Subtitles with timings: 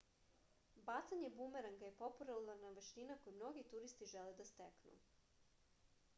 [0.87, 4.99] bacanje bumeranga je popularna veština koju mnogi turisti žele da steknu